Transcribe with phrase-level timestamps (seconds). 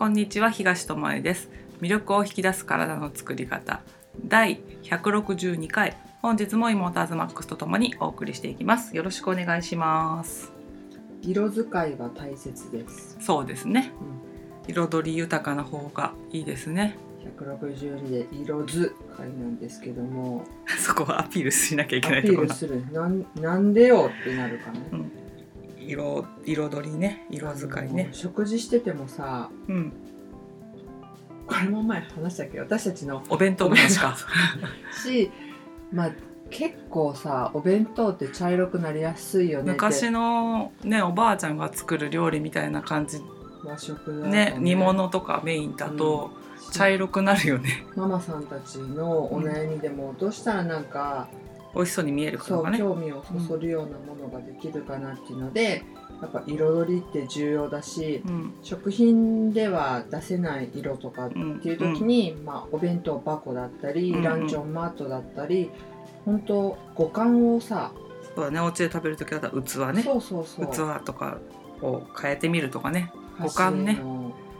[0.00, 1.50] こんにちは東智恵です。
[1.82, 3.82] 魅力を引き出す体の作り方。
[4.24, 5.94] 第162回。
[6.22, 8.96] 本日もイモーターズマックスとともにお送りしていきます。
[8.96, 10.52] よろしくお願いします。
[11.20, 13.18] 色使いは大切です。
[13.20, 13.92] そうですね。
[14.66, 16.96] うん、彩り豊かな方がいいですね。
[17.38, 20.46] 162で色使いなんですけども、
[20.80, 22.90] そこはアピールしなきゃいアけないところがピールする。
[22.90, 24.80] なんなんでよってなるかね。
[25.90, 28.08] 色彩りね色使いね。
[28.12, 29.92] 食事しててもさ、うん。
[31.46, 32.60] これも前話したっけ？
[32.60, 34.16] 私たちのお弁当の話か。
[35.04, 35.30] し、
[35.92, 36.10] まあ
[36.50, 43.20] 結構さお弁当って茶色くなりやすいよね昔のねおばあちゃんが作る料理みたいな感じ。
[43.64, 44.56] 和食だとね。
[44.58, 46.30] 煮物とかメインだと
[46.72, 47.84] 茶色くなるよね。
[47.94, 51.28] ママさんたちのお悩みでもどうしたらなんか、
[51.74, 52.78] 美味しそうに見えるかとかね。
[52.78, 55.84] 興味をそそるようなものができるかなっていうので、
[56.20, 58.54] やっぱ彩りって重要だしうん。
[58.62, 65.70] 食品では出せない色とかっうんていう時に、まあ、お弁当箱だったり、うんランチョンマートだったり
[66.24, 67.92] 本当五感をさ、
[68.34, 68.60] そうだね。
[68.60, 70.02] お家で食べる時だったら器ね。
[70.02, 70.66] そうそうそう。
[70.66, 71.38] 器とか
[71.82, 73.12] を変えてみるとかね。
[73.40, 73.98] 五感ね。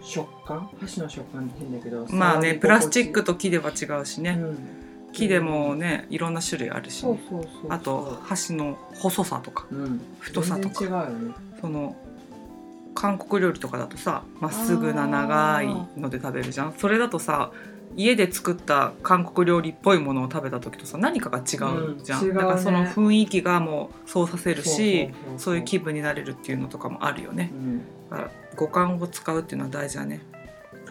[0.03, 0.71] 食感？
[0.81, 4.80] 箸の食感って変だけどまあねプラスチックと木では違うしね、うん
[5.13, 11.09] 木でもねいろんな種類あるしね、そうそうそうあと箸の細さとかうん、太さとか。
[11.09, 11.35] ね。
[11.61, 11.97] その
[12.95, 16.75] 韓国料理とかだとさまっすぐな長いので食べるじゃん。
[16.77, 17.53] それだとさ
[17.97, 22.35] 家で作った韓国料理っぽいものを食べた時とさ何かが違うじゃん、うんね。
[22.35, 27.51] だからその雰囲気がもうそうさせるしそういう気分になれるっていうのとかもあるよね。
[27.53, 27.79] うん。
[28.11, 30.21] だから五感を使うっていうのは大事だね。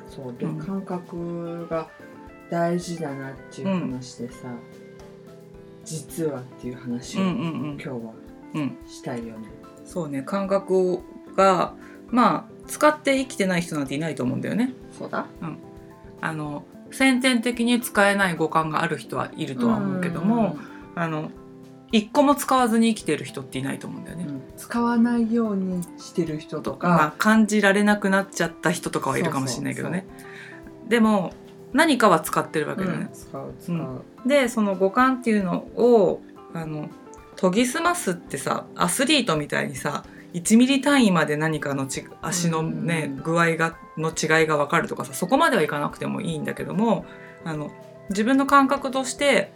[0.10, 0.58] そうで、うん。
[0.58, 1.88] 感覚が
[2.50, 4.48] 大事だなっていう話でさ、
[5.86, 7.96] 実はっていう話を、うんうん今日は
[8.56, 9.48] うんうんしたいよね。
[9.86, 11.00] そうね感覚
[11.36, 11.74] が
[12.10, 14.74] まあ使って生きてない人なんていないと思うんだよね。
[14.98, 15.28] そうだ。
[16.22, 20.58] あの先天的に使えない五感がある人はいるとは思うけども、
[20.96, 21.32] あの
[21.92, 24.26] 一個も使わずに生きてる人っていないと思うんだよね。
[24.28, 24.42] うん。
[24.58, 30.06] 使わないようにしてる人とまあか、感じられなくなっちゃった人とかはいるかもしれないけどね。
[30.88, 31.34] でも
[31.74, 33.10] 何かは使ってるわけだよね。
[33.14, 34.02] 使う使う、うん。
[34.28, 36.22] でその五感っていうのを
[36.54, 36.90] あの
[37.36, 40.04] 研ぎ澄ますってさアスリートみたいにさ
[40.34, 43.24] 1ミリ単位まで何かのち足のね、うん。
[43.24, 47.06] 具合がの違いが分かるとかさそこまではいかなくてもいいんだけども
[47.44, 47.72] あの
[48.10, 49.54] 自分の感覚として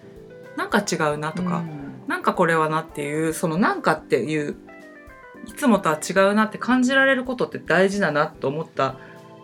[0.55, 2.07] なんか違うなとか、うん。
[2.07, 4.55] なんかこれはなっていうそのなんかっていう
[5.47, 8.97] いつもとは違うなって感じられることって大事だなと思った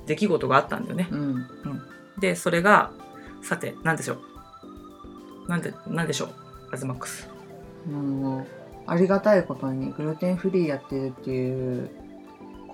[0.06, 1.08] 出来事があったんだよね。
[1.12, 1.48] うん
[2.20, 2.92] でそれが
[3.42, 4.18] さて何でしょ
[5.46, 6.30] うなんで何でしょう
[6.72, 7.30] アズマックス。
[7.90, 8.48] もう
[8.86, 11.90] ありがたいことにグルテンフリーやってるっていう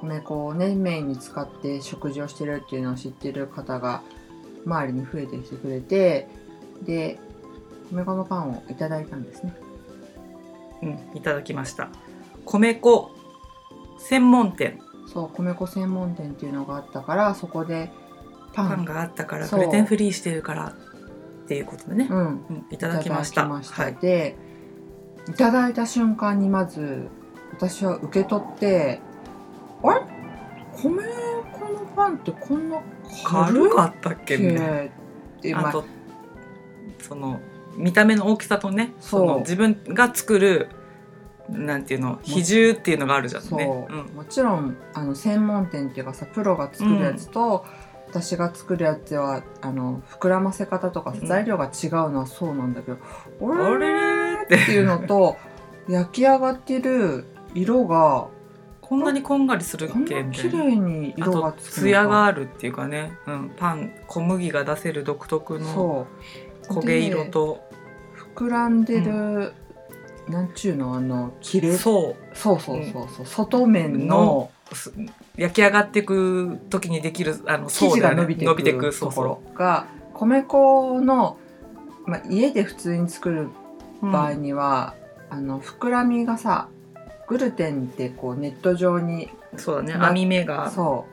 [0.02, 4.02] 米粉をねメインに使って食事をしてるっていうのを知ってる方が
[4.66, 6.28] 周りに増えてきてくれて
[6.84, 7.20] で
[7.92, 9.56] 米粉のパンをいただいたんですね。
[10.82, 11.90] うん、いただきました。
[12.46, 13.12] 米粉
[13.98, 17.92] 専門店そう米粉専門店っていうのがあったからそこで
[18.56, 20.74] パンがあったからグルテンフリーしてるから
[21.44, 22.18] っていうことでね、うん。
[22.18, 22.24] う
[22.54, 23.48] ん、いただきました。
[23.48, 23.96] はい。
[23.96, 24.36] で
[25.28, 27.10] いただいた瞬間にまず
[27.52, 29.02] 私は受け取って
[29.84, 30.02] あれ？
[30.78, 31.04] 米
[31.54, 32.82] 粉のパンってこんな
[33.24, 34.92] 軽かったっけみたい
[35.54, 35.62] な。
[35.62, 35.70] っあ。
[35.70, 35.86] あと
[37.02, 37.40] その
[37.76, 40.70] 見た目の大きさとねその自分が作る
[41.50, 43.66] なんていうの比重っていうのがあるじゃんそう、ね。
[43.66, 44.16] うん。
[44.16, 47.66] もちろんあの専門店っていうかさプロが作るやつと、
[48.22, 51.28] 私が作るやつはあの膨らませ方とかさうん。
[51.28, 52.98] 材料が違うのはそうなんだけど、
[53.54, 55.38] ああれれっていうのと
[55.90, 58.28] 焼き上がってる色が
[58.82, 60.64] こんなにこんがりするっこんけみたいな。
[60.64, 61.82] 麗にあ色がとつくのか。
[61.82, 66.08] 艶があるっていうかね、うん、パン小麦が出せる独特のそ
[66.70, 66.74] う。
[66.74, 67.60] 焦げ色と。
[68.36, 69.54] 膨らんでる、
[70.28, 70.96] なんちゅうの？
[70.96, 71.76] あの切れ？
[71.76, 73.26] そそうそうそうそう。
[73.26, 74.52] 外面の
[75.38, 78.02] 焼き上がっていく時にできるあの層だよね。
[78.02, 81.38] が伸びてい伸びていくところが米粉の、
[82.06, 83.50] まあ、家で普通に作る
[84.02, 84.96] う、場合には、
[85.30, 86.70] あの膨らみがさ
[87.28, 89.94] グルテンってこうネット状にそうだね。
[89.94, 91.06] な網目がそ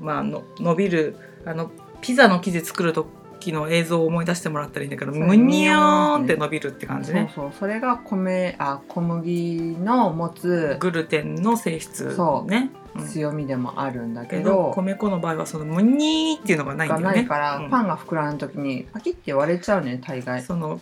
[0.00, 2.92] まあの伸びるあのピザの生地作る
[3.38, 7.30] 時の映像を思い出してもらったらいいんだけどむにゃーんって伸びるってう感じね。
[7.34, 10.76] そうそうそれが米あ小麦の持つ。
[10.80, 14.50] グルテンの性質そうね、うん強みでもあるんだけけど。
[14.50, 17.16] ど、米粉の場合はそのむにーっていうのがないんだがよね。
[17.18, 17.70] ないから、うん。
[17.70, 20.42] パンが膨らむ時にパキッて割れちゃうね大概。
[20.42, 20.80] その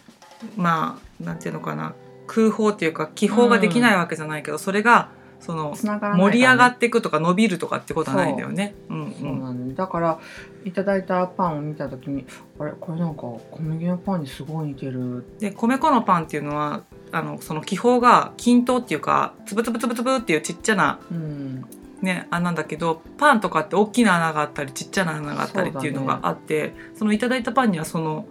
[0.56, 1.94] まあなんていうのかな。
[2.26, 5.10] 空砲っていうか気泡ができないわけじゃないけど、それが
[5.46, 8.74] その盛り上がっていくとか伸びるとかってことはないんだよね。
[8.90, 8.94] う。
[8.94, 10.18] んそううんなんだだから
[10.64, 12.26] いただいたパンを見た時に
[12.58, 12.72] あれ？
[12.72, 15.24] これなんか小麦のパンにすごい似てる。
[15.38, 16.82] で米粉のパンっていうのは
[17.12, 21.64] あのその気泡が均等っていうかつぶつぶつぶつぶっていうちっちゃなうん。
[22.02, 28.26] ねあなんだけどパンとかって大きな穴があったりちっちゃな穴があったりっていうのがあってそ,、のいただいたパンにはその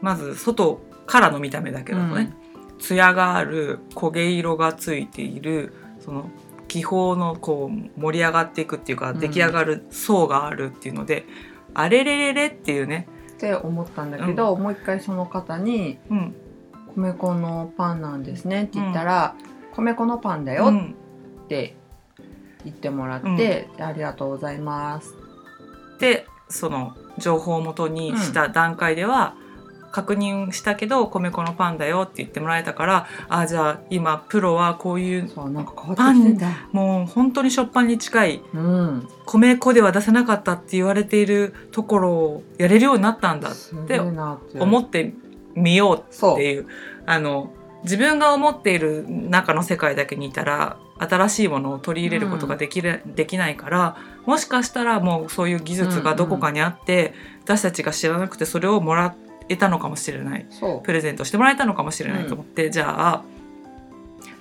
[0.00, 2.32] まず外からの見た目だけだとね、
[2.78, 6.28] 艶がある焦げ色がついているその
[6.74, 9.20] 気泡のこう盛り上がっていくっていうかうん。
[9.20, 11.24] 出来上がる層があるっていうので、
[11.72, 16.34] あれれれれっていうね、って思ったんだけど、もう一回その方にうん
[16.96, 19.36] 「米粉のパンなんですね」って言ったら
[19.76, 20.96] 「米粉のパンだよ」うん、
[21.44, 21.76] って
[22.64, 25.14] 言ってもらって「ありがとうございます。
[26.00, 29.36] でその情報をもとにした段階では、
[29.94, 36.48] 確認したけど米粉のパンだよって言ってもらえたからあじゃあ今プロはこういう」そうなんか変わってきてんだ。
[36.72, 39.08] もう本当に食パンに近いうん。
[39.24, 43.54] 米粉では出せなかったって言われているところをやれるようになったんだっ
[43.86, 45.14] て思って
[45.54, 46.66] みようっていう。
[47.06, 47.52] あの
[47.84, 53.96] 自分が思っている中の世界だけにいたら新しいものを取り入れることができる、できないから
[54.26, 57.14] もしかしたらもうそういう技術がどこかにあって、
[57.44, 59.14] 私たちが知らなくてそれをもら
[59.48, 60.46] えたのかもしれない。
[60.82, 63.22] プレゼントしてもらえたのかもしれないと思って、じゃあ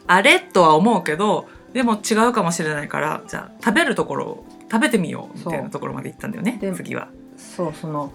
[0.08, 7.10] あれとは思うけどでも違うかもしれないからじゃあ食べるところを食べてみようみたいなところまで行ったんだよねで次は。
[7.38, 8.12] そうその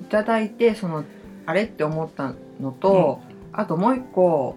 [0.00, 1.04] いただいてその
[1.46, 3.20] あれって思ったのと、
[3.52, 4.56] あともう一個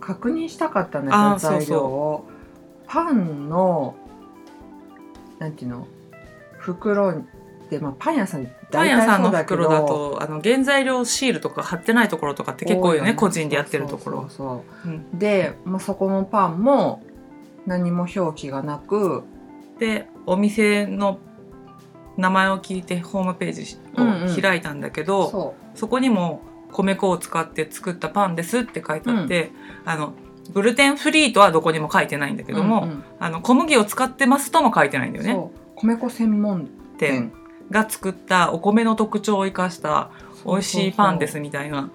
[0.00, 2.28] 確認したかったんだあーけど材料を。
[2.86, 3.96] パンの
[5.38, 5.88] なんていうの
[6.58, 7.22] 袋
[7.70, 14.20] で、まあ、パン屋さんパン大屋さんの袋だとあの原材料シールとか貼ってないところとかって結構多いよね個人でやってるところ。
[14.22, 14.30] そう。
[14.30, 14.94] そうそうう。
[14.94, 15.18] ん。
[15.18, 17.02] で、まあ、そこのパンも
[17.66, 19.22] 何も表記がなく
[19.78, 21.18] でお店の
[22.16, 24.32] 名前を聞いてホームページうんうん。
[24.32, 29.50] を開いたんだけど、そそこにも米粉を使って作ったパンですって書いてあって、
[29.84, 30.12] あの
[30.52, 33.04] グルテンフリーとはどこにも書いてないんだけうども、うんうん。
[33.18, 35.50] あの小麦を使ってますとも書いてないんだよね。
[35.76, 36.68] 米粉専門
[36.98, 37.32] 店
[37.70, 40.10] が作ったお米の特徴を生かした
[40.46, 41.90] 美味しいパンですみたいな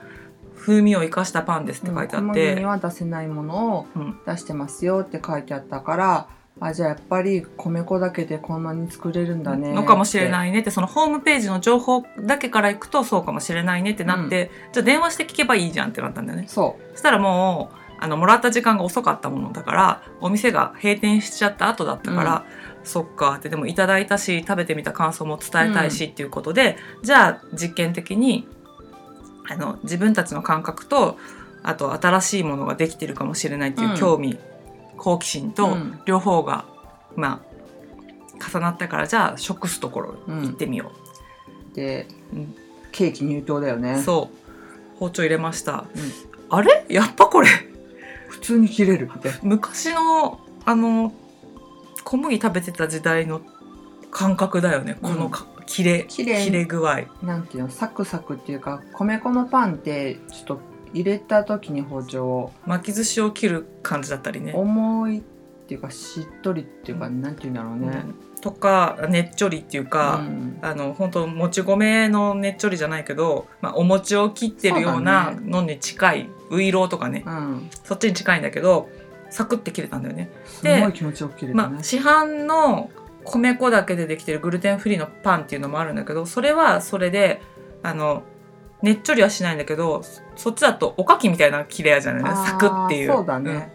[0.58, 2.28] 風味を生かしたパンですって書いてあっうん。
[2.30, 4.20] 小麦てに、は出せないものをうん。
[4.26, 6.28] 出してますよって書いてあったから
[6.62, 16.46] あじゃあやっぱり米粉だけでこんなに作れるんだねのかもしれいないねってそのホームページの情報だけからいくとそうかもしれないねってなって、じゃあ電話して聞けばいいじゃんってなったんだよね。
[16.48, 22.46] そそしたらもうあのもらった時間が遅かったものだからお店が閉店しちゃった後だったから、
[22.84, 23.36] そっか。
[23.36, 28.48] ってでもいただいたし食べてみた感想も伝えたいしっていうことで、じゃあ実験的に
[29.50, 31.18] あの自分たちの感覚と
[31.64, 34.38] あと新しいものができてるかもしれないっていう興味、
[34.98, 36.02] 好奇心うとん。
[36.06, 36.66] 両方が、
[37.16, 37.50] まあ
[38.52, 40.92] 重なったからじゃあ食すところ行ってみよ
[41.74, 42.56] で、うん。
[42.92, 44.02] ケーキ入刀だよう、ね。
[44.02, 44.98] そう。
[44.98, 46.58] 包丁入れました、うん。
[46.58, 46.86] あれ？
[46.90, 47.48] やっぱこれ？
[48.30, 49.10] 普通に切れる
[49.44, 51.14] 昔のあの
[52.10, 53.40] 小麦食べてた時代の
[54.10, 54.98] 感覚だよね。
[55.00, 57.02] このか、切れ綺麗切れ具合。
[57.22, 57.70] なんていうの？
[57.70, 60.60] サクサクっていうか米粉のパンってちょっと
[60.92, 62.52] 入れた時に包丁を。
[62.66, 64.54] 巻き寿司を切る感じだったりね。
[64.56, 65.22] 重いっ
[65.68, 68.42] ていうかしっとりっていうか、なんていうんだろうね、うん。
[68.42, 70.58] とかねっちょりっていうか、うん。
[70.64, 77.22] あの本当もち米のねっちょりじゃないけど、まあ、お餅を切ってるようなのに近い、ウイローとかね。
[77.24, 78.90] うん、そっちに近いんだけど
[79.30, 80.32] サクって切れたんだよね。
[80.46, 82.90] すごい気持ちよく切れたね、まあ、市販の
[83.24, 87.42] 米粉だけでできてるグルテンフリーのパンっていうのもあるんだけどそれはそれで
[87.84, 88.24] あの
[88.82, 93.12] ねっちょりはしないんだけどそそっちだとおかきみたいな切れ味じゃないサクっていう。
[93.12, 93.72] そうだね、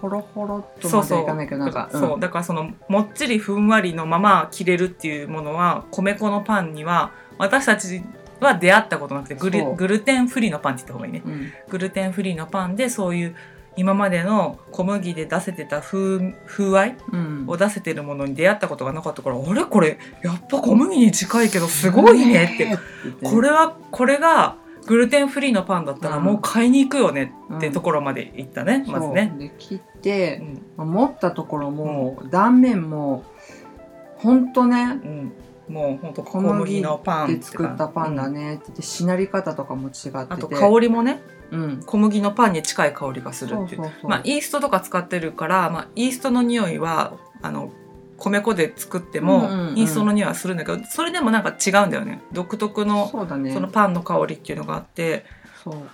[0.00, 2.14] ほろほろっとまでいかないけどなんかそう。
[2.14, 8.02] うんだからそのもっちりふんわりのまま切れるっていうものは米粉のパンには私たち
[8.40, 11.22] は出会ったことなくてグルグルテンフリーのパンって言った方がいいね。
[11.24, 11.52] うん。
[11.68, 13.36] グルテンフリーのパンでそういう
[13.78, 17.44] 今までの小麦で出せてた風風合いうん。
[17.46, 19.64] を出せてるものに出会ったことがなかったからあれ？
[19.64, 22.76] これやっぱ小麦に近いけどすごいねって、
[23.22, 24.56] これはこれが
[24.86, 26.24] グルテンフリーのパンだったらうん。
[26.24, 27.72] もう買いに行くよねってうん。
[27.72, 29.32] ところまで行ったね、まずね。
[29.38, 30.60] で切っうて、ん。
[30.76, 33.24] まあ持ったところも、断面も
[34.16, 35.32] ほんとねうん、
[35.68, 38.54] もうほんと小小麦麦のパンで作ったパンだね。
[38.54, 40.10] って言ってしなり方とかも違って。
[40.10, 41.82] てあと香りもねうん。
[41.84, 43.82] 小麦のパンに近い香りがするっていう。
[44.02, 47.70] まあ、イーストとか使ってるから、まあ、イーストの匂いはあの
[48.16, 49.78] 米粉で作っても、うんうんうん。
[49.78, 52.22] イーストの匂いはするんだけどそれでもなんか違うんだよね。
[52.32, 53.52] 独特のそね。
[53.52, 55.24] そのパンの香りっていうのがあって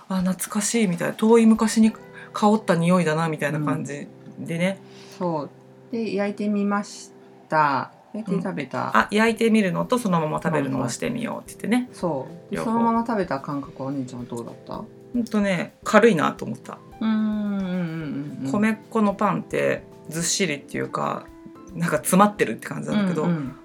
[0.07, 1.13] あ懐かしいみたいな。
[1.13, 1.93] 遠い昔に
[2.33, 4.07] 香った匂いだなみたいな感じ
[4.39, 4.79] でね、
[5.17, 5.49] そう。
[5.91, 7.11] で焼いてみまし
[7.47, 11.89] た焼いて食べた、あ焼いてみるのとそのまま食べるのをしてみようって言ってね。
[11.93, 12.57] そう。
[12.57, 14.73] そのまま食べた感覚はお姉ちゃんはどうだった？
[14.75, 14.87] ほ
[15.19, 21.25] んとね軽いなと思った、うんうんうんうん米粉のパンってずっしりっていうか
[21.73, 23.55] なんか詰まってるって感じなんだけど、うん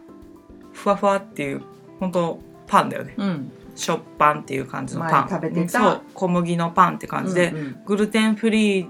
[0.72, 1.62] ふわふわっていう
[1.98, 3.14] 本当パンだよね。
[3.16, 3.26] うん。
[3.26, 5.10] うん食パンっていう感じのパン。
[5.30, 5.78] 前食べてた。
[5.78, 6.02] そう。
[6.12, 7.76] 小麦のパンって感じで、うんうん。
[7.86, 8.88] グルテンフリー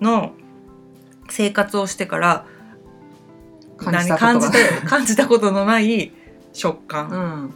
[0.00, 0.34] の
[1.30, 2.44] 生活をしてから
[3.84, 6.12] 感じた感じた 感じたことのない
[6.52, 7.54] 食感、うん。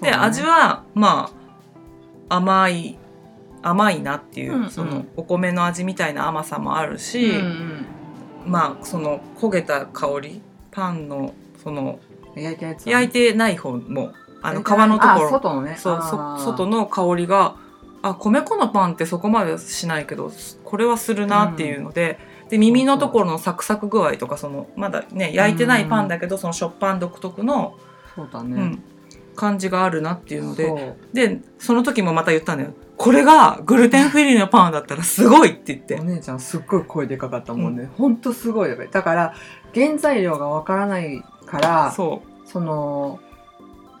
[0.00, 0.16] でね。
[0.16, 1.30] 味はま
[2.28, 2.98] あ甘い
[3.62, 4.70] 甘いなっていう、うんうん。
[4.70, 7.86] そのお米の味みたいな甘さもあるし、うん
[8.46, 12.00] まあその焦げた香りパンのその
[12.34, 14.12] うん、焼いたやつ焼いてない方も
[14.42, 15.76] あの皮のとこあろ外のね。
[15.78, 16.02] そう
[16.40, 17.56] 外の香りが
[18.02, 20.32] あ米粉のパンってそこまでしないけど
[20.64, 22.18] これはするなっていうので,、
[22.52, 27.78] で耳のところのサクサク具合とかそのまだね焼いてないパンだけど、その食パン独特の、
[28.14, 28.82] そうだね、うん、
[29.34, 32.74] 感じがあるなっていうのででその時もまた言ったんだよ。
[32.98, 35.94] これがグルテンフリーのパンだったらすごいって言って。
[35.94, 39.34] お姉ちゃんすっごい声でかかったもんね、ほんとすごいだから
[39.74, 43.18] 原材料がわからないからそその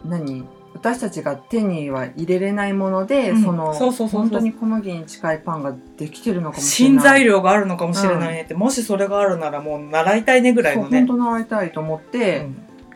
[0.04, 0.44] 何？
[0.74, 3.42] 私たちが手には入れれないもので、うん。
[3.42, 6.98] その本当に小麦に近いパンができてるのかうもしれない。
[6.98, 11.00] 新材料があるのかもしれないねって、もしそれがあるならもう習いたいねぐらいのね。
[11.00, 11.06] 本。
[11.06, 12.38] 当習いたいと思って、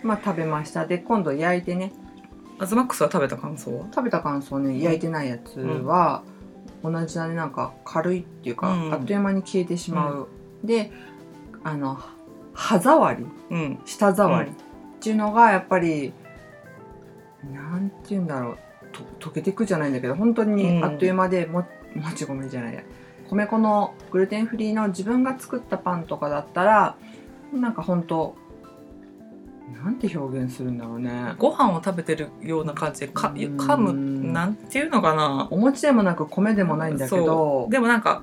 [0.03, 0.09] うん。
[0.09, 0.87] まあ食べました。
[0.87, 1.93] で今度焼いてね。
[2.59, 3.85] アズマックスは食べた感想は？
[3.95, 6.23] 食べた感想ね焼いてないやつは、
[6.83, 7.35] 同じだね。
[7.35, 8.95] なんか軽いっていうか、うん。
[8.95, 10.29] あっという間に消えてしまう、
[10.65, 10.91] で
[11.63, 11.99] あの
[12.55, 13.79] 歯触りうん。
[13.85, 14.55] 舌触りっ
[14.99, 16.15] ていうのがやっぱり、
[17.53, 18.59] なんて言うんだろう。
[19.21, 22.83] と溶けていくじゃないんだけど本当にあっという間でも,、もち米じゃないや。
[23.29, 26.97] 米粉のグルテンフリーの自分が作ったパンとかだったら
[27.53, 28.37] なんか本当
[29.83, 31.35] なんて表現するんだろうね。
[31.39, 33.37] ご飯を食べてるような感じでかうん。
[33.37, 35.49] 噛むなんていうのかな。
[35.51, 37.67] お餅でもなく米でもないんだけど。
[37.71, 38.23] でもなんか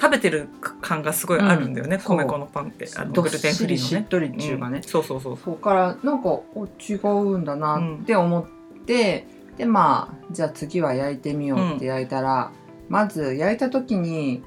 [0.00, 0.48] 食べてる
[0.80, 2.88] 感がすごいあるんだよね、うん米粉のパンって。
[2.96, 5.56] あのグルテンフリーのねしっとりっていうかね、んそうそうそうそう。
[5.56, 12.52] からなんかお違うんだなって思って、でまあじゃあ次は焼いてみようって焼いたら、
[12.88, 14.42] まず焼いた時に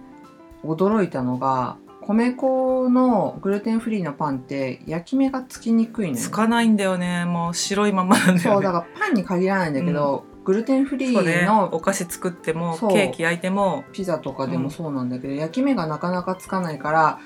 [0.64, 7.26] 驚いたのが米粉のグルテンフリーのパンって焼き目がつきにくいのよつかないんだよね。
[7.26, 8.42] もう白いままなんだよね。
[8.42, 13.84] そうだからパンに限らないんだけど、グルテンフリーのお菓子作ってもケーキ焼いても。
[13.92, 17.20] ピザとかでもそうなんだけど、焼き目がなかなかつかないから、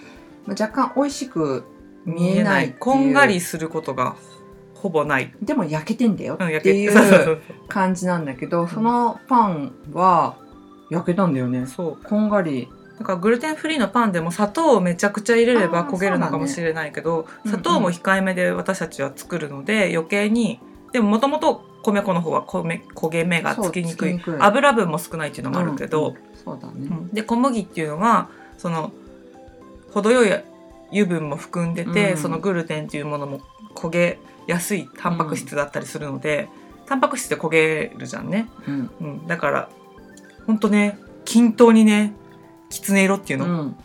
[0.48, 1.64] まあ、若干美味しく
[2.04, 4.16] 見えないこんがりすることが
[4.74, 10.38] ほぼない、でも焼けてんだようん、っていう感じなんだけど、そのパンは
[10.90, 11.68] 焼けたんだよね。
[11.68, 12.04] そう。
[12.04, 12.70] こんがり。
[12.98, 20.60] だからグルテンフリーのパンでも砂糖をめちゃくちゃ入れれば焦げるのかもしれないけど、うんうん砂糖も控えめで私たちは作るので余計に
[20.92, 24.20] でももともと米粉の方は米焦げ目がつきにくい。
[24.40, 27.10] 油分も少ないっていうのもあるけど、うんうんそうだね、うん。
[27.10, 28.92] で小麦っていうのはその
[29.92, 30.44] 程よい
[30.92, 33.42] 油分も含んでて、うんそのグルテンっていうものも
[33.76, 36.50] 焦げやすいタンパク質だったりするので、
[36.86, 38.92] タンパク質って焦げるじゃんね、うん。
[39.00, 39.70] うん、だから
[40.48, 42.14] ほんとね均等にね
[42.70, 43.76] きつね色っていうの、うん、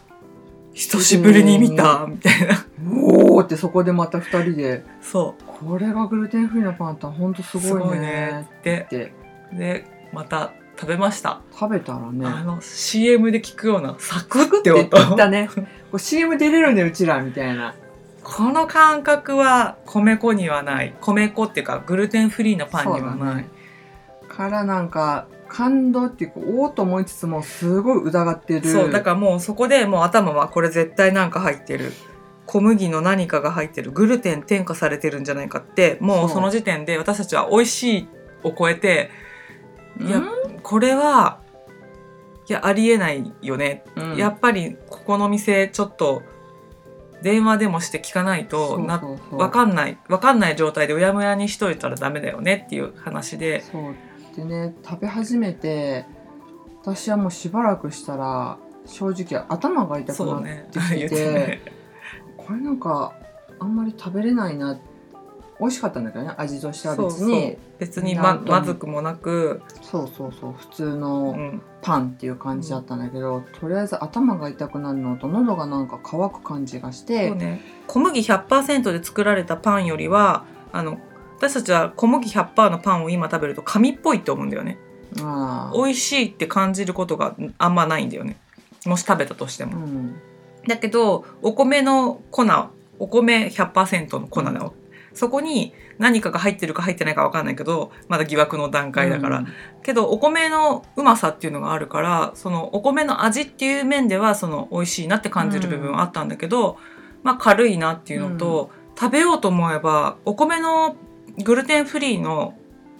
[0.73, 2.65] 久しぶりに見たみたいな。
[3.03, 4.85] おーってそこでまた2人で。
[5.03, 8.07] そうこれがグルテンフリーのパンってほんとすすごいね。
[8.07, 9.13] ねってって
[9.53, 12.27] でまた食べました、食べたらね。
[12.27, 15.49] あの CM で聞くようなサクってってったね。
[15.55, 17.75] こう CM 出れるねうちらみたいな。
[18.23, 20.95] この感覚は米粉にはない。
[21.01, 23.37] 米粉っていうかグルテンフリーのパンにはない。
[23.37, 23.49] ね。
[24.29, 28.69] からなんか感動っていうかおおと思いつつもすごい疑ってる。
[28.69, 31.93] そうだからもうそこでもう頭はこれ絶対なんか入ってる
[32.57, 38.09] 小麦の何かが入ってるグルテン添加されてるんじゃないかってもうその時点で私たちは美味しい
[38.45, 39.11] を超えて
[40.01, 40.09] うん？
[40.09, 40.23] いや
[40.63, 41.41] これは
[42.49, 44.17] いやありえないよね、うん。
[44.17, 46.23] やっぱりここの店ちょっと
[47.21, 49.39] 電話でもして聞かないとなそうそうそう。
[49.39, 53.65] わかんないわかんない状態でうやむやにしといたらダメだよねっていう話で。
[54.35, 56.07] でね食べ始めて
[56.81, 61.61] 私はもうしばらくしたら正直頭が痛くなってきて言ってね
[62.47, 63.13] これなんか
[63.59, 64.79] あんまり食べれないな。
[65.59, 67.57] 美味しかったんだけどね味としては別に。
[67.79, 77.63] 別にままずくもなく、そうそうそう普通うのん、パンっていう感じだったんだけど、とりあえず頭が痛くなるのと喉がなんか乾く感じがして、ね。
[77.87, 80.99] 小麦100%で作られたパンよりはあの
[81.39, 84.79] 私たちは小麦100%のパンを今食べると紙っぽいと思うんだよね。
[85.75, 88.37] 美味しいって感じることがあんまないんだよね。
[88.85, 89.79] もし食べたとしても。
[89.79, 90.17] うん
[90.67, 92.45] だけどお米の粉
[92.99, 94.75] お米100%の粉なの、
[95.13, 99.47] そこに何かが入ってるか入ってないか分かんないけどまだ疑惑の段階だから、うん。
[99.83, 106.79] けどお米のうまさっていうのがあるからそのお米の味っていう面ではその美味しいなって感じる部分はあったんだけど、
[107.23, 110.97] まあ軽いなっていうのと、食べようと思えばお米の
[111.45, 112.55] グルテンフリーの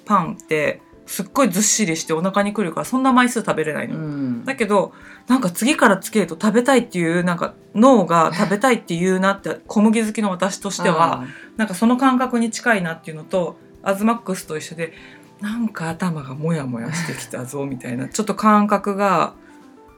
[0.05, 3.97] パンってすっごいずっしりしてお腹にくるからそんな枚数食べれないの。
[3.97, 4.93] うんだけど
[5.29, 11.25] なんか次から次へと食べたいっていうなんか脳が食べたいっていうなって小麦好きの私としては
[11.57, 14.93] なんかその感覚に近いなっていうのとアズマックスと一緒で
[15.41, 19.35] なんか頭がモヤモヤしてきたぞみたいなちょっと感覚が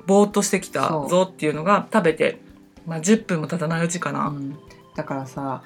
[0.06, 2.40] ぼーっとしてきたぞっていうのが食べて、
[2.86, 4.28] まあ、10分も経たないうちかな。
[4.28, 4.58] うん
[4.98, 5.62] だからさ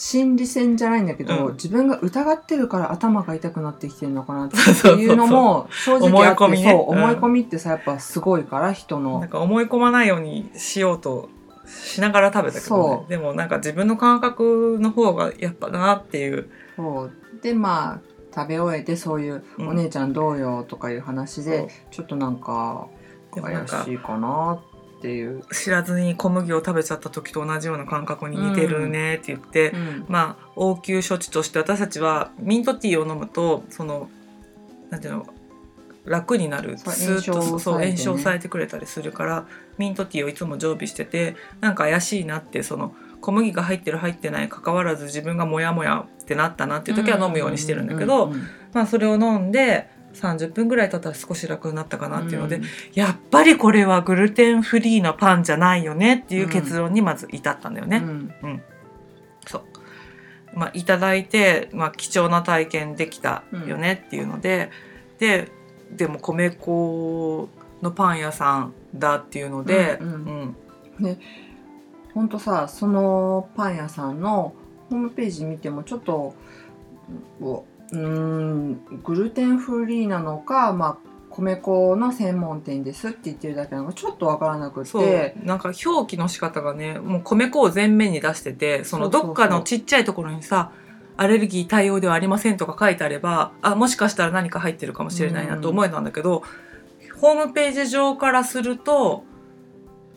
[0.00, 1.52] 心理戦じゃないんだけど、うん。
[1.54, 4.56] 自分が疑ってるから頭が痛くなってきてるのかなって
[4.94, 6.70] いうのも正直あって思い込みね。
[6.70, 7.02] そううん。
[7.02, 9.18] 思い込みってさやっぱすごいから人の。
[9.18, 11.28] なんか思い込まないようにしようと
[11.66, 13.16] しながら食べたけど、ね。
[13.16, 17.12] でもなんか自分の感覚の方がやっぱなっていう、そう。
[17.42, 18.00] でまあ
[18.32, 19.68] 食べ終えてそういう「うん。
[19.70, 22.86] お姉ちゃんどうよ」とかいう話で、ちょっとなんか
[23.32, 24.60] 怪でもなんかしいかな
[24.98, 25.42] っていう。
[25.52, 30.04] 知らずに小麦を食べちゃった時と同じような感覚に似てるねって言って、うん。
[30.08, 34.10] まあ応急処置として私たちはミントティーを飲むとその
[34.90, 35.26] なんていうの
[36.04, 36.78] 楽になる。
[36.78, 39.46] そうスーッと炎症をそう炎症を抑えてくれたりするから
[39.78, 48.32] ミントティーをいつも常備しててなんか怪しいなってその小麦が入ってる入ってない関わらず自分がモヤモヤってなったなっていう時は飲むようにしてるんだけど、
[48.72, 49.90] まあ、それを飲んで
[50.20, 52.64] 30分ぐらい経ったら少し楽になったかなっていうので、うん。
[52.94, 57.98] やっぱりこれはグルテンフリーなパンじゃないよねっていう結論にまず至ったんだよね。
[57.98, 58.62] うん。
[59.46, 59.62] そう。
[60.54, 64.70] まあ、いただいて、まあ、貴重な体験できたよねっていうので、
[65.18, 65.50] で
[65.90, 67.48] でも米粉
[67.80, 70.14] のパン屋さんだっていうので、うんう
[71.00, 71.18] うん。
[72.14, 74.54] ほんとさそのパン屋さんの
[74.90, 76.34] ホームページ見てもちょっと
[77.92, 80.98] うんグルテンフリーなのか、まあ、
[81.30, 90.72] 米粉の専門店ですって言ってるだけなのかちょっとわからなくそうてなんか表記の仕方がねもう米粉を前面に出しててそのどっかのちっちゃいところにさ
[91.16, 96.44] アレルギー対応ではありませんとか書いてあればあもしかしたら何か入ってるかもしれないなと思えたんだけど、
[97.20, 99.24] ホームページ上からすると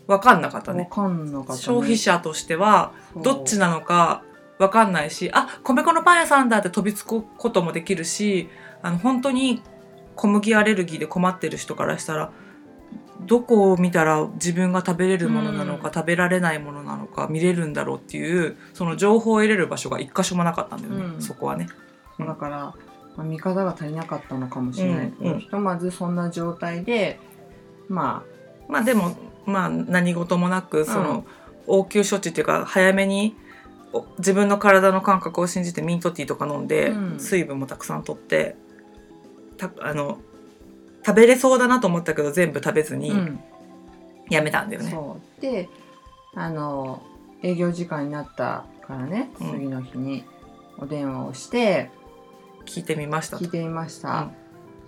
[0.05, 4.23] 分かんなかったわねかんなかった、ね、消費者としてはどっちなのか
[4.61, 8.49] 分かんないしあ米粉のパン屋さんだって飛びつくこともできるし
[8.81, 9.63] あの本当に
[10.15, 12.31] 小麦アレルギーで困ってる人からしたら
[13.21, 15.93] どこを見たら自分が食べれるものなのか、うん。
[15.93, 21.21] 食べられないものなのか見れるんだろうっていうその情報を得れる場所が一箇所もなかったんだよね、うん。
[21.21, 21.67] そこはね。
[22.19, 22.57] だから、
[23.15, 25.11] まあ、見方が足りなかったのかもしれない。
[25.11, 25.39] けど、うんうん。
[25.39, 27.19] ひとまずそんな状態で
[27.89, 28.23] ま
[28.67, 31.25] まあでもまあ何事もなくその
[31.67, 33.50] 応急処置っていうか早めにお
[34.19, 37.19] 自分の体の感覚を信じてミントティーとか飲んで、うん。
[37.19, 38.55] 水分もたくさんとって
[39.57, 40.19] たあの
[41.05, 43.39] 食べれそうだなと思ったけど全部食べずあ、にうん。
[44.29, 44.91] やめたんだよね。
[44.91, 45.41] そう。
[45.41, 45.67] で
[46.35, 47.01] あの
[47.43, 49.51] 営業時間になったからねうん。
[49.51, 50.23] 次の日に
[50.77, 51.89] お電話をして
[52.65, 53.43] 聞いてみましたと。
[53.43, 54.31] 聞いてみました、うん。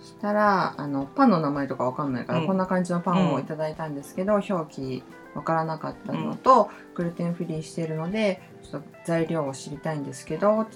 [0.00, 2.46] そしたらあのパンの名前とかわかんないから、うん。
[2.46, 5.02] こんな感じのパンをいただいたんですけど、表記
[5.34, 10.66] わからなかったのと、グルテンフリーしているのでちょっと材料を知りたいんですけどあ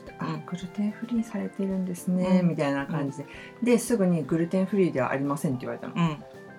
[0.47, 2.49] グルテンフリーされてるんですね、うん。
[2.49, 3.27] みたいな感じで、
[3.63, 5.95] ですぐにグルテンフリーではありませんって言われたの。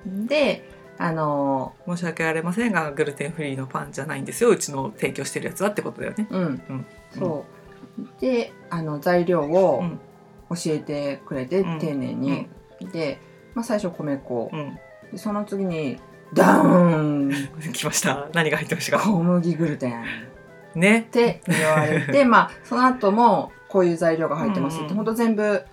[0.06, 4.50] うん、であの申し訳ありませんがグルテンフリーのパンじゃないんですよ。
[4.50, 6.28] うちの提供してるやつはってことだよね。
[6.30, 6.86] うん、うん。
[7.12, 7.46] そ
[7.98, 8.22] う。
[8.22, 10.00] であの材料をうん。
[10.52, 11.80] 教えてくれて、うん。
[11.80, 12.48] 丁寧に、
[12.92, 13.22] で、
[13.54, 14.80] まあ、最初米粉、うん、
[15.12, 16.00] でその次に
[16.34, 17.32] ダーン。
[17.74, 18.28] 来ました。
[18.34, 19.04] 何が入ってましたか？
[19.10, 20.02] 小麦グルテン。
[20.02, 20.04] っ
[20.76, 21.08] ね。
[21.12, 24.90] て言われて まあその後もこういう材料が入ってますって、うん。
[24.92, 25.64] うんほんと全部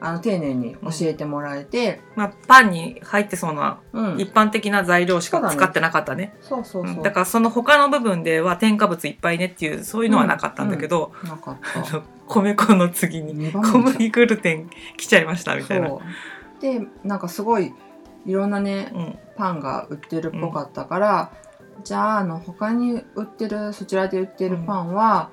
[0.00, 4.20] あの丁寧に教えてもらえて、まあ、パンに入ってそうなうん。
[4.20, 6.34] 一般的な材料しか使ってなかったね。
[6.42, 6.98] そうそうそう、う。
[6.98, 7.02] ん。
[7.02, 11.92] だからその他の部分では添加物いっぱいねっていうそういうのはなかったんだけど、なかっあた。
[11.94, 15.88] の 米粉の次に小麦グルテン来ちゃいましたみたいな。
[16.60, 17.72] でなんかすごい
[18.26, 19.18] いろんなねうん。
[19.36, 21.32] パンが売ってるっぽかったから、
[21.82, 25.30] じゃああの他に売ってるそちらで売ってるパンは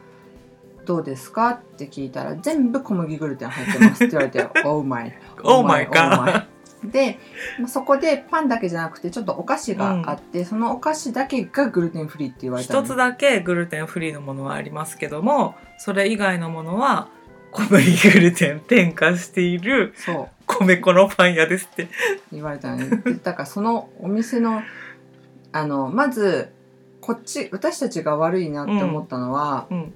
[0.86, 6.46] どうですかって聞いたら全部小麦グルテン入ってますって言われて「オーマイ」Oh my god
[6.84, 7.20] で
[7.60, 12.82] まあそこでパンだけじゃなくてちょっとお菓子があって、そのお菓子だけがグルテンフリーって言われたの。
[12.82, 17.08] 一つだけグルテンフリーのものはありますけどもそれ以外のものは
[17.52, 21.90] 小麦グルテン添加しているそう米粉のパン屋ですって。
[22.32, 24.62] 言われたのねでだからそのお店の
[25.52, 26.52] あのまず
[27.02, 29.94] こっち私たちが悪いなって思ったのは、うん。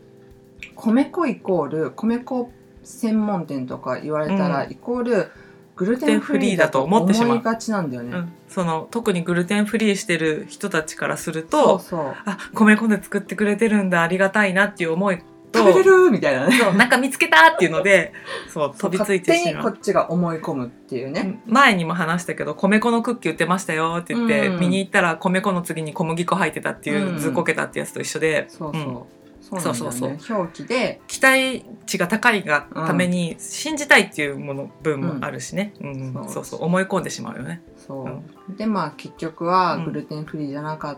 [0.75, 2.51] 米粉イコール米粉
[2.83, 5.31] 専門店とか言われたら、うイコール
[5.75, 8.11] グルテンフリーだと思いがちなんだよね。
[8.17, 8.19] う。
[8.21, 15.23] ん、その特にグルテンフリーしてる人たちからするそうとそうあ米粉で作ってくれてるんだありがたいなっていう思いと
[15.55, 16.57] 食べれるみたいなね。
[16.57, 18.13] そうなんか見つけたっていうので
[18.51, 19.75] そう飛びついて勝手にこしまう。
[19.75, 21.39] っちが思い込むっていうね。
[21.45, 24.59] 前にも話したけど米粉のクッキー売ってましたよって言って、うん。
[24.59, 27.19] 見に行ったら米粉の次に小麦粉入ってたっていう、うん。
[27.19, 28.45] ずっこけたってやつと一緒で。
[28.49, 28.81] そうそう。
[28.81, 28.99] うん。
[29.45, 29.79] そうなんだよね。
[29.79, 36.13] そうそう表記で、期待値が高いがために信じたいっていうもの分もあるしね、うん。
[36.13, 36.29] そう。
[36.29, 36.63] そうそう。
[36.63, 37.61] 思い込んでしまうよね。
[37.77, 38.09] そ
[38.49, 38.57] う。
[38.57, 39.85] でまあ結局はうん。
[39.85, 40.97] グルテンフリーじゃなかっ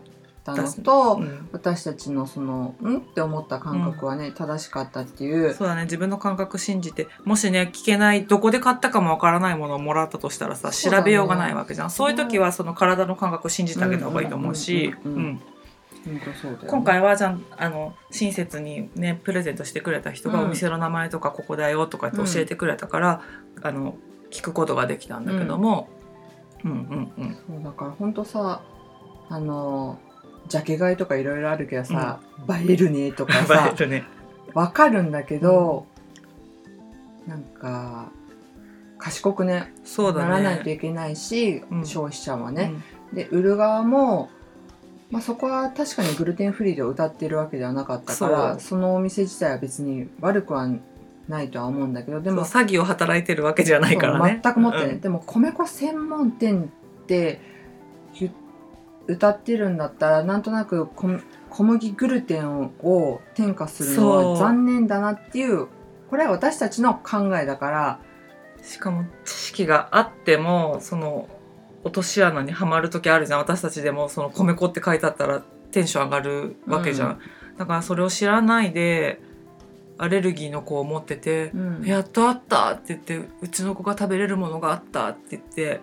[0.55, 1.49] たのと、うん。
[1.51, 5.53] 私たちのそのんって思った感覚はね、正しかったっていう。
[5.53, 5.83] そうだね。
[5.83, 11.89] 自分の感覚信じてもしね聞けないどこで買ったかもわからないものをもらったとしたらさ調べようがないわけじゃん。
[11.91, 15.39] そういう時はその体の感覚を信じてあげた方がいいと思うしね。
[16.67, 20.45] 今回はじゃんあの親切にねプレゼントしてくれた人がうん。
[20.45, 23.21] お店の名前とかここだよとかって教えてくれたから、
[23.62, 23.97] あの
[24.31, 25.89] 聞くことができたんだけども、
[26.63, 27.38] うん、うんうん。
[27.47, 28.62] そうだから本当さ
[29.29, 29.99] あの
[30.47, 32.19] ジャケ買いとかいろいろあるけどさ、
[32.65, 34.03] 映えるねとかさ ね
[34.53, 35.86] わかるんだけど、
[37.27, 38.10] なんか
[38.97, 40.29] 賢くねそうだね。
[40.29, 41.86] ならないといけないし、うん。
[41.86, 42.73] 消費者はね、
[43.13, 44.29] で売る側も、
[45.12, 50.67] まあ、そこは確かにグルテンフリーで歌ってるわけではなかったからそのお店自体は別に悪くは
[51.29, 54.39] ないとは思うんだけどででもも詐欺を働いてるわけじゃないからね。
[54.43, 55.01] 全くもってね、うん。
[55.01, 56.71] でも米粉専門店
[57.03, 57.57] って言
[59.08, 65.67] 歌ってるんだったらなんとなく小小麦グルテンを添加するのは残念だなっていう
[66.10, 68.00] これは私たちの考えだから
[68.62, 71.30] しかも知識があってもその
[71.84, 73.39] 落とし穴にはまる時あるじゃん。
[73.39, 75.41] 私たちでもその米粉って書いてあったら
[75.72, 77.20] テンション上がるわけじゃん、
[77.58, 79.22] だからそれを知らないで
[79.98, 81.86] アレルギーの子を持っててうん。
[81.86, 85.80] やっとあったって言ってうちの子が食べれるものがあったって言って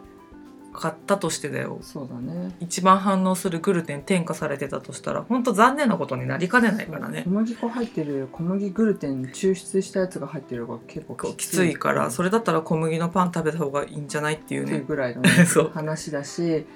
[0.75, 1.79] 買ったとしてだよ。
[1.81, 2.55] そうだね。
[2.59, 7.23] 一番反応するグルテン添加されてたとしたら本当残念なことになりかねないからね。
[7.25, 11.75] 小麦粉入ってる小麦グルテン抽出したやつが入ってるのが結構きつい。
[11.77, 14.83] からそれれだったら小麦のパン食べた方がいいんじゃないっていうね。
[14.87, 15.31] ぐらいのね、
[15.73, 16.67] 話だし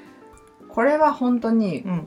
[0.69, 2.07] これは本当にうん。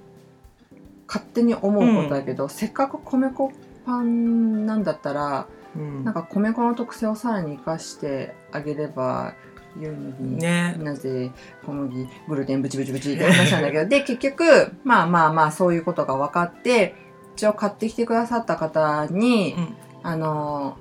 [1.07, 3.51] 勝手に思うことだけど、せっかく米粉
[3.85, 6.05] パンなんだったらうん。
[6.05, 10.75] なんか米粉の特性をさらに生かしてあげればいいのに、ね。
[10.79, 11.31] なぜ
[11.65, 16.95] 小麦グルテンブチブチブチって話なんだけど で結局まあまあまあそういうことが分かって
[17.35, 19.75] 一応買ってきてくださった方に、うん。
[20.03, 20.77] あの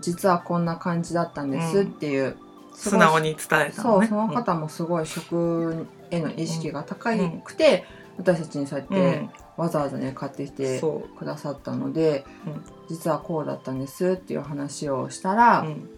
[0.00, 2.36] 実はこんな感じだったんですっていう、
[2.74, 3.72] すごい素直に伝えたのね。
[3.74, 7.12] そうその方もすごい食への意識が高
[7.44, 7.84] くて、
[8.16, 8.96] 私たちにそうやっうん。
[8.96, 12.64] てわざわざね買ってきてそくださったので、うん。
[12.88, 15.88] 実はこうだったんですっていう話をしたう、ら、うん。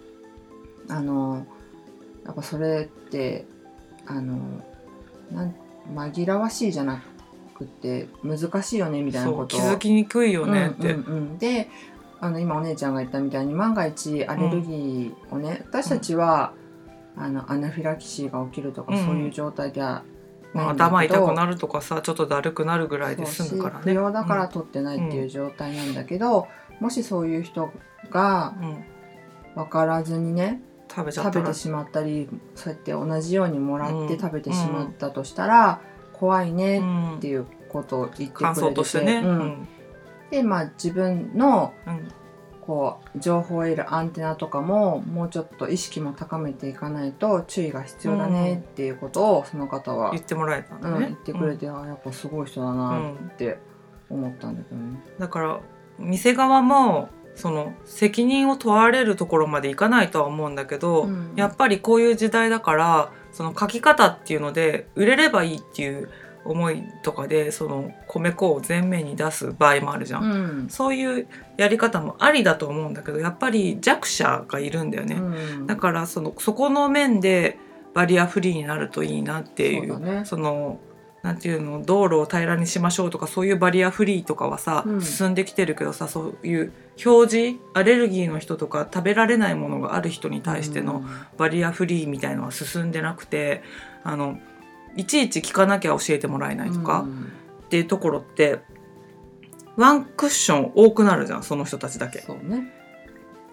[0.89, 1.47] あの
[2.25, 3.47] やっぱそれって
[4.07, 4.39] あの
[5.33, 5.55] なん
[5.95, 7.03] 紛らわしいじゃな
[7.55, 9.61] くて難しいよねみたいなことを。
[9.61, 11.17] 気づきにくいよねって、うんうん。
[11.17, 11.69] うんで
[12.21, 16.55] あの今お姉ちゃんが言ったみたいに万が一アレルギーをね、私たちは、
[17.17, 19.05] あのアナフィラキシーが起きるとか、うん。
[19.05, 20.05] そういう状態では
[20.55, 23.81] まあ、頭痛くなるとかさちょっとだるくなるぐらいで済むからね。
[23.83, 26.47] 不要だから取ってないっていう状態なんだけど、
[26.81, 27.71] もしそういう人
[28.11, 28.85] がうんうん
[29.55, 30.61] 分からずにね
[30.95, 31.35] 食べちゃったら。
[31.35, 34.19] 食べてしまったりそうやって同じようにもらってうん。
[34.21, 35.81] 食べてしまったとしたら、
[36.13, 39.39] 怖いねうんっていうことを言ってくれてて、感想としてね、ううん。
[39.39, 39.69] ん
[40.31, 42.09] でまあ自分のうん。
[42.67, 53.59] こう情報を得るアンテナとかももうちょっと意識も高めていかないと注意が必要だねっていうことをその方は、言ってもらえたんだうんね、言ってくれて、あやっぱすごい人だうなんって
[54.09, 54.99] 思ったんだけどね。
[55.19, 55.61] だから
[55.99, 61.33] 店側もその責任を問われるところまでいかないとは思うんだけど、うん。
[61.37, 66.09] やっぱりこういう時代だからその書き方っていうので売れればいいっていう
[66.45, 70.27] 思いとかでその米粉を前面に出す場合もあるじゃん、う
[70.65, 70.69] ん。
[70.69, 75.67] そういうやり方もありだと思うんだけどやっぱり弱者がいるんだよね、うん。
[75.67, 77.59] だからそのそこの面で
[77.95, 80.23] バリアフリーになるといいなっていうそね。
[80.25, 80.79] その
[81.25, 86.73] なんていうの道路を平らにしましょうとかそういうバリアフリーとかはさ、うん進んできてるけどさそういう
[87.05, 91.03] 表示アレルギーの人とか食べられないものがある人に対しての
[91.39, 93.63] バリアフリーみたいのは進んでなくて
[94.03, 94.39] あの
[94.97, 97.33] いちいち聞かなきゃ教えてもらえないとか、うん
[97.65, 98.61] っていうところって
[99.77, 102.21] ワンクッション多くなるじゃんその人たちだけ。
[102.21, 102.73] そうね。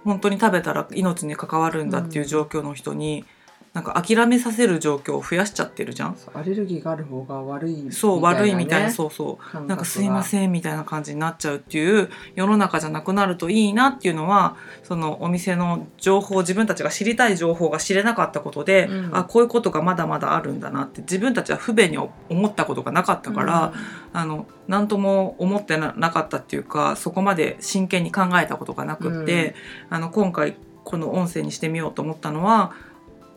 [0.03, 3.25] 本当に食べたら命に関わるんだっていう状況の人に、
[3.73, 6.17] なんか諦めさせる状況を増やしちゃってるじゃん。
[6.33, 8.91] アレルギーがある方が悪いね、そう悪いみたいな。
[8.91, 9.61] そうそう。
[9.65, 19.17] なんかすいませんみたいな感じになっちゃうっていう世の中じゃなくなるといいなっていうのはそのお店の情報自分たちが知りたい情報が知れなかったことで、うん。
[19.17, 22.11] あこういうことがまだまだあるんだなって自分たちは不便に思
[22.47, 23.73] ったことがなかったから、
[24.11, 29.55] あの何とも思ってななかったっていうかそこまで真剣に考えたことがなくって、
[29.89, 32.73] あの今回この音声にしてみようと思ったのは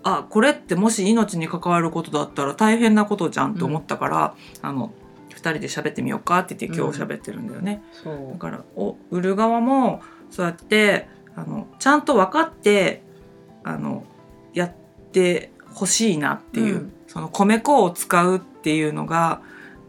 [0.04, 4.92] あこれってもし命に関わることだったら大変なことじゃんと思ったから、あの
[5.30, 7.82] 2人で喋ってみようかって言って今日喋ってるんだよね。
[7.92, 8.32] そう。
[8.32, 13.02] だからお売る側もそうやってあのちゃんと分かって
[13.64, 14.04] あの
[14.52, 14.72] やっ
[15.12, 16.92] てほしいなっていう、うん。
[17.06, 19.40] その米粉を使うっていうのが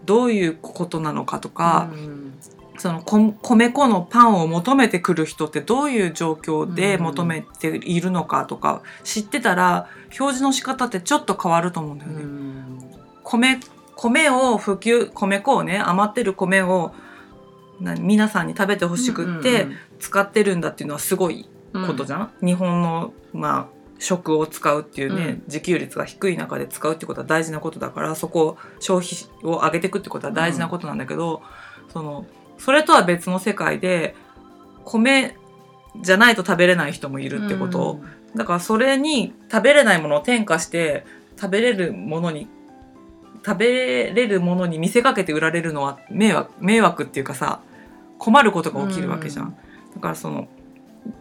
[0.05, 2.24] どういうことなのかとか、うん
[2.77, 9.87] そのこ米粉のパンを求めてくる人ってどういう状況でうん求めているのかとか知ってたら
[10.19, 12.23] 表示の仕方ってちょっと変わると思うんだよね。
[12.23, 12.79] うん。
[13.23, 13.59] 米
[13.95, 16.93] 米を普及米粉をね余ってる米を
[17.79, 19.67] な皆さんに食べてほしくって
[19.99, 25.43] 使ってるんだっていうのはすごいことじゃん、日本のまあ食を使うっていうね、うん。
[25.47, 31.41] 自給率が低い中で使うってことは大事なことだからそこを消費を上げていくってことは大事なことなんだけど、
[31.91, 32.25] その
[32.57, 34.15] それとは別の世界で
[34.83, 35.35] 米
[36.01, 37.99] じゃないと食べれない人もいるってこと、
[38.35, 41.05] だからそれに食べれないものを転化して
[41.39, 42.47] 食べれるものに
[43.45, 47.61] 食べれるものに見せかけて売られるのは迷惑迷惑っていうかさ
[48.17, 49.45] 困ることが起きるわけじゃん。
[49.45, 49.55] うん。
[49.95, 50.47] だからその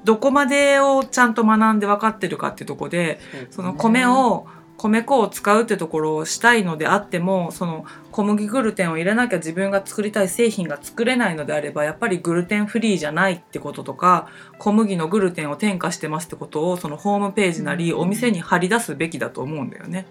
[0.05, 3.20] どこまでをちゃんと学んで分かってるかっていうところで
[3.51, 20.06] その米を米粉を使うってところをしたいのであってもその小麦グルテンを入れなきゃ自分が作りたい製品が作れないのであればやっぱりグルテンフリーじゃないってこととか小麦のグルテンを添加してますってことをそのホームページなりうんお店に貼り出すべきだと思うんだよね。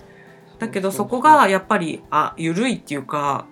[0.60, 3.46] だけどそこがやっぱりあ緩いっていうか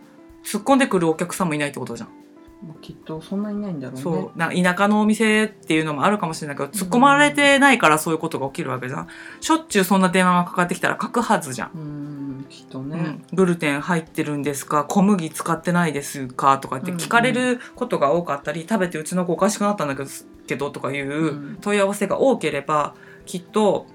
[0.44, 2.21] 突っ込んでくるお客さんもいないってことじゃん。
[2.64, 4.02] まあきっとそんなにないんだろうね。
[4.02, 4.38] そう。
[4.38, 9.08] な田舎のお店っていうのもあるかもしれないけど突っ込まれてないからそういうことが起きるわけじゃん。
[9.40, 11.72] しょっちゅうそんな電話がかかってきたら書くはずじゃん。
[11.74, 14.84] うんきっとね、うん、グルテン入ってるんですか？
[14.84, 16.60] 小麦使ってないですか？
[16.60, 20.10] とかって聞かれることが多かったり、食べてうちの子おかしくなったんだけど
[20.48, 21.58] けどとかいううん。
[21.62, 22.94] 問い合わせが多ければ
[23.26, 23.88] きっと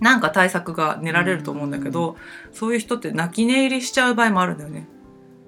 [0.00, 2.16] なんか対策が練られると思うんだけど、
[2.52, 4.86] そういう人って泣き寝入りしちゃう場合もあるんだよね。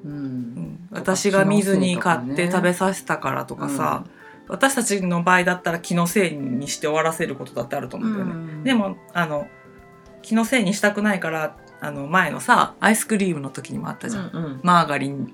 [0.05, 0.15] ううん。
[0.15, 4.05] ん、私が見ずに買って食べさせたからとかさ、
[4.49, 8.33] 私たちの場合だったら気のせいにして終わらせることだってあると思うんだよね。
[8.33, 8.65] うん。
[8.65, 9.47] でもあの
[10.23, 14.61] 気のせいにしたくないからあの前のさアイスクリームの時にもあったじゃん、うんうん。
[14.62, 15.33] マーガリン。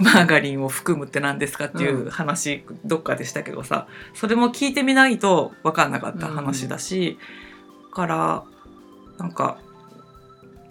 [0.00, 3.86] マーガリンを含むって何ですかっていう話、どっかでしたけどさ。
[4.12, 7.18] それも聞いてみないと分かんなかった話だし、
[7.90, 8.44] だから
[9.18, 9.58] なんか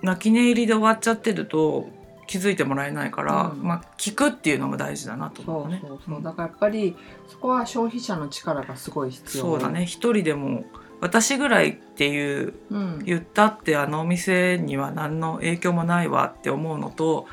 [0.01, 1.87] 泣き寝入りで終わっちゃってると
[2.33, 3.61] 気づいてもらえないから、うん。
[3.61, 5.79] まあ聞くっていうのも大事だなとそう思うね。
[5.87, 6.19] そうそう、う。
[6.19, 6.23] ん。
[6.23, 6.95] だからやっぱり
[7.27, 9.85] そこは消費者の力がすごい必要そうだね。
[9.85, 10.65] 一人でも
[10.99, 12.99] 私ぐらいっていううん。
[13.05, 17.27] 言ったってあのお店には何の影響もないわって思うのと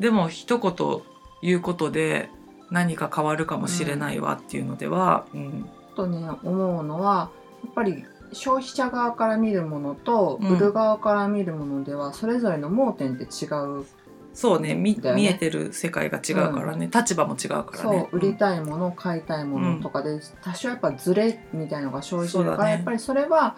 [0.00, 1.02] でも一言
[1.42, 2.28] 言うことで
[2.72, 5.68] 何か変わるかもしれないわっていうのでは、うん。
[5.94, 7.30] とね思うのは
[7.62, 10.56] やっぱり消費者側から見るものとうん。
[10.56, 13.86] 売る側から見るものではそれぞれの盲点って違う、
[14.32, 15.22] そうねみだよね。
[15.22, 18.08] 見えてる世界が違うからね、立場も違うからそね。
[18.12, 22.70] う売りたいもの買いたいものとかで、多少やっぱズレみたいのが生じるから、ね。
[22.72, 23.56] やっぱりそれは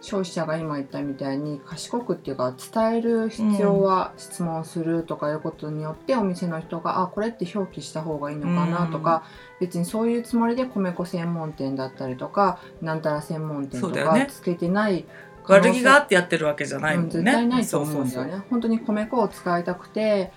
[0.00, 9.22] 消費者が今言ったみたいに賢くっていうか伝える必要は質問するとかいうことによってお店の人があこれって表記した方がいいのかなとか、
[9.60, 15.04] 別にそういうつもりで米粉専門店だったりとかなんたら専門店とかつけてない
[15.46, 17.14] 悪気があってやってるわけじゃないもんね。
[17.16, 18.30] うん絶対ないと思うんだよね。
[18.30, 20.32] そうそう本当に米粉を使いたくて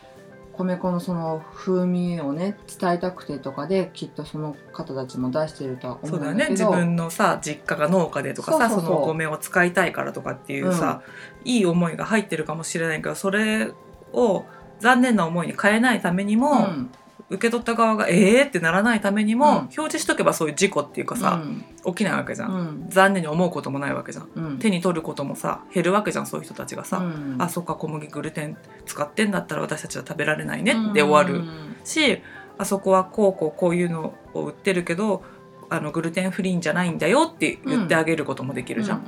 [0.54, 6.63] 米粉のその風味をね伝えたくてとかできっとその方たちも出してるとはそうそうだ思うんだけど。
[6.63, 6.76] よね。
[6.76, 8.91] 自分のさ実家が農家でとかさそうそうそう。
[8.91, 11.02] のお米を使いたいからとかっていうさ、
[11.44, 13.72] いい思いが入ってるかもしれないけどそれ
[14.13, 14.46] を
[14.80, 16.91] 残念な思いに変えないためにも、うん
[17.29, 19.53] 受け取った側がえーってならないためにも、うん。
[19.55, 21.41] 表示しとけばそういう事故っていうかさ、
[21.85, 22.85] 起きないわけじゃん、うん。
[22.89, 24.29] 残念に思うこともないわけじゃん。
[24.35, 24.59] うん。
[24.59, 27.35] 手に取ることもさ減るわけじゃんそういう人たちがさ、うん。
[27.39, 30.93] あそっか小麦グルテン使ってんだったら私たちは食べられないねうん。
[30.93, 31.43] で終わる。
[31.83, 32.21] し
[32.57, 35.23] あそこはこうこうこういうのを売ってるけど
[35.69, 39.03] あのグルテンフリーんじゃないんだよって言ってあげることもできるじゃん。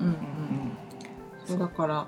[1.57, 2.07] だから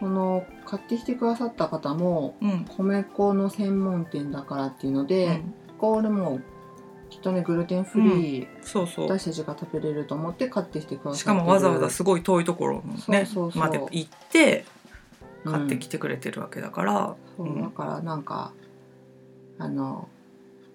[0.00, 2.50] その買ってきてくださった方もうん。
[2.50, 5.54] うん米粉の専門店だからっていうので、うん。
[5.78, 6.40] これも
[7.10, 9.04] きっとねグルテンフリー、そうそう。
[9.06, 11.16] 私たちが食べれると思って買ってきてくださってる。
[11.18, 14.64] しかもわざわざすごい遠いところのねそうそうそうまで行って
[15.44, 17.54] 買ってきてくれてるわけだから、うん。
[17.54, 18.52] そうだからなんか
[19.58, 20.08] あの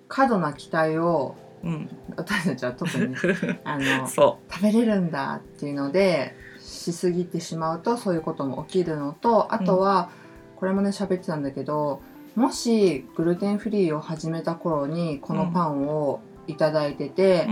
[0.07, 3.15] 過度な期待をうん、私たちは特に
[3.65, 6.35] あのそ食べれるんだっていうので
[6.75, 10.09] しすぎてしまうとそういうことも起きるのとあとは、
[10.57, 12.01] これもね喋ってたんだけど
[12.35, 17.47] もしグルテンフリーを始めた頃にこのパンをいただいてて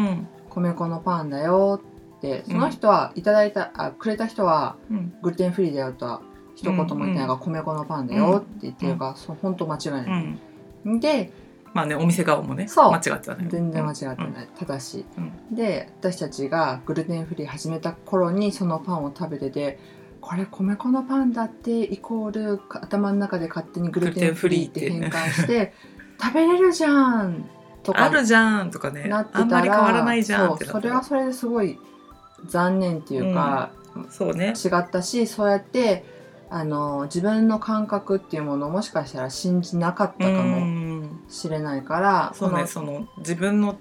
[0.50, 1.82] 米粉のパンだよ
[2.18, 5.14] ってその人はいただいたあくれた人はうん。
[5.22, 6.22] グルテンフリーだよとは
[6.56, 10.22] 一言も言ってないが、米粉のパンだよって言ってるから、そう本当間違いな
[10.86, 11.32] うい、ん、で
[11.74, 12.92] まあねお店側もねそう。
[12.92, 13.48] 間違ってたね。
[13.50, 14.34] 全然間違ってうん。
[14.34, 15.56] ない、正しい、うん。
[15.56, 19.80] で私たちがグルテンフリー始めた頃にそのパンを食べてて
[20.22, 25.74] これ米粉のパンだってイコール頭の中で勝手にグルテンフリーって変換して
[26.22, 27.50] 食べれるじゃん
[27.84, 28.06] とか。
[28.06, 29.10] あるじゃんとかね。
[29.10, 31.78] なってたらあんまり変わらないじゃんってそれはそれですごい
[32.46, 33.72] 残念っていうか、
[34.10, 34.54] そうね。
[34.64, 36.06] 違ったしそうやって
[36.56, 41.24] あの自分の感覚っていうものをもしかしたら信じなかったかうもん。
[41.28, 43.76] しれないから、そうねのその自分の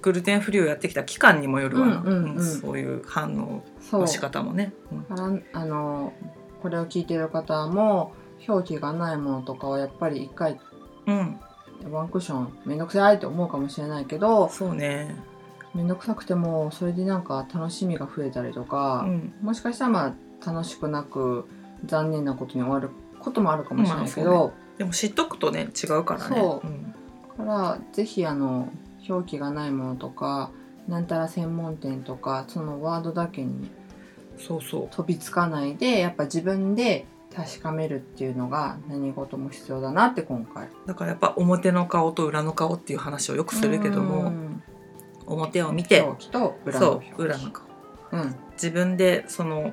[0.00, 2.36] グルテンフリーをやってきた期間にもよるわな、うんうんうん。
[2.36, 5.44] うんそういう反応の仕方もね、うん。
[5.52, 6.12] あの
[6.62, 8.12] これを聞いてる方も
[8.46, 10.60] 表記がないものとかはやっぱり一回
[11.06, 11.40] うん、
[11.90, 15.16] ワンクッションめんどくさいと思うかもしれないけどそうね、
[15.74, 21.48] めんどくさくてもそれでなんか楽しみが増えたりとうか、ん、もしかしたらまあ楽しくなく
[21.84, 26.36] 残念なことに終わることもあるかもしれないけまあど、でも知っとくとね違うからね。
[26.36, 26.66] そう。
[26.66, 26.94] ん。
[27.36, 28.68] からぜひあの
[29.08, 30.50] 表記がないものとか
[30.88, 33.70] なんたら専門店とかそのワードだけに
[34.38, 40.66] そうそ飛びつかないでやっぱ自分で確かめるっていうのが何事も必要だなって今回。
[40.66, 44.62] うだからやっぱ表の顔と裏の顔っていう話をよくするけどうもん。
[45.26, 46.02] 表を見て。
[46.02, 46.78] 表記と裏
[47.38, 47.66] の顔。
[48.12, 48.36] うん。
[48.52, 49.72] 自分でその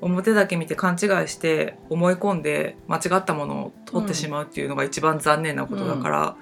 [0.00, 6.36] 表だけ見て勘違いして思い込んで間違ったものを取ってしまうっていうのが一番残念なことだから、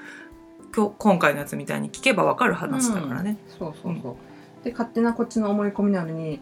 [0.74, 3.36] 今日今回のやつみたいに聞けば分かる話だからね。
[3.58, 4.16] そうそうそ
[4.62, 6.40] う、で勝手なこっちの思い込みなのに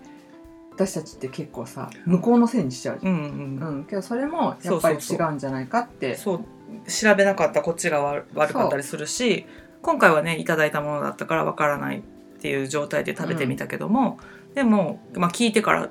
[0.73, 3.21] 私たちって結構さうん向こうのせいにしちゃうじゃん、うん
[3.61, 3.85] うんうん。
[3.85, 6.15] けどそれもやっぱり違うんじゃないかって。
[6.17, 6.45] そう。
[6.89, 9.45] 調べなかったこっちが悪悪かったりするし
[9.83, 12.03] 今回はねいただいたものだったから分からないっ
[12.41, 14.19] ていう状態で食べてみたけども、
[14.55, 15.91] でも、まあ、聞いてから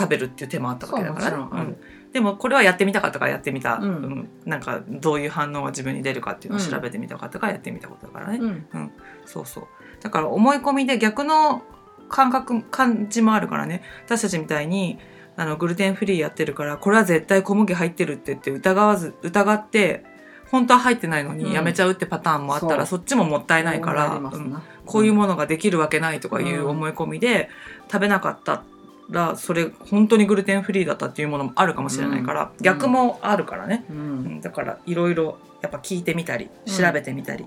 [0.00, 1.36] 食べるっていう手もあったわけだからね。
[1.50, 1.76] そうん
[2.12, 3.88] でもこれはやってみたかったからやってみた、うん。
[3.88, 4.28] うん。
[4.44, 8.46] なんかどういう反応が自分に出るかっていうのを調べてみたかったからやってみたことだからね、う
[8.78, 8.92] ん。
[9.26, 9.64] そうそう。
[10.02, 11.62] だから思い込みで逆の
[12.08, 13.82] 感覚感じもあるからね。
[14.06, 14.98] 私たちみたいに
[15.36, 20.04] あのグルテンフリーやってるからこれは絶対小麦入ってるって言って疑わず疑って
[20.50, 21.38] 本当は入ってないのうん。
[21.38, 24.50] にやめちゃうってパターンもあったら、そそっちももったいないから、そうん。
[24.50, 26.70] なこういうものができるわけないとかいううん。
[26.70, 27.48] 思い込みで
[27.90, 28.64] 食べなかった
[29.10, 32.62] らそれ本当にグルテンフリーだったっていうものもあるかもしれないから、うん。
[32.62, 37.46] 逆もあるからね、ううんんだからいろいろやっぱ聞いてみたり調べてみたり、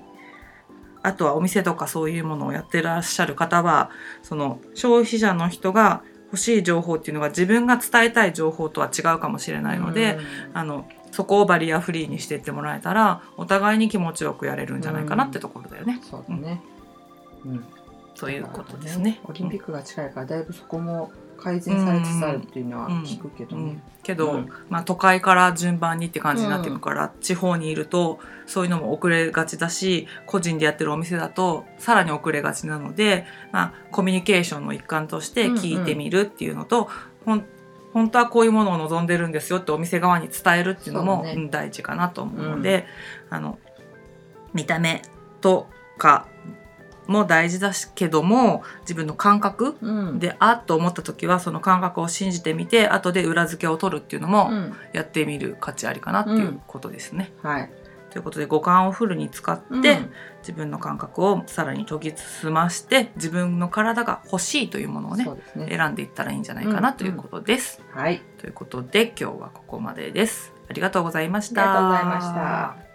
[1.02, 3.90] あとはお店とかそういうものをやってらっしゃる方は
[4.22, 10.18] その消費者の人が欲しい情報っていうのが自分が伝えたい情報とは違うかもしれないので、
[10.54, 16.00] あのそこをバリアフリーにしていってもらえたらお互いに気持ちよくやれるんじゃないかなってところだよね。
[16.02, 16.62] うんそうだね、
[17.46, 17.64] うん。
[18.16, 19.20] ということですね。
[19.26, 23.64] オリンピックが近いからだいぶそこも改善されつつあるっていうのは聞くけどね。
[23.64, 24.50] うん、けど、うん。
[24.70, 36.90] まあ、都会から順番にって感じになっていくから、地方にいるとそういうのも遅れがちだし個人でやってるお店だとさらに遅れがちなので、まあ、コミュニケーションの一環として聞いてみるっていうのと、
[37.26, 37.46] ほん
[37.94, 42.86] 本当はこういうものを望んでるんですよってお店側に伝えるっていうのも大事かなと思うので、
[43.30, 43.60] あの
[44.54, 45.04] 見た目
[45.42, 45.68] と
[45.98, 46.28] か
[47.08, 50.20] も大事だしけども自分の感覚うん。
[50.20, 54.74] であっと思った時はその感覚を信じてみて後で裏付けを取るっていうのうもん。
[54.94, 57.34] やってみる価値ありかなっていうことですね。
[57.42, 57.72] はい。
[58.12, 59.82] ということで五感をフルに使って、うん。
[60.42, 65.68] 自分の感覚をさらに研ぎ澄まして自分の体が欲しいというものをねね。
[65.70, 67.82] 選んでいったらいいんじゃないかなということです。
[67.92, 68.22] はい。
[68.38, 70.54] ということで今日はここまでです。
[70.70, 71.62] ありがとうございました。
[71.62, 72.93] ありがとうございました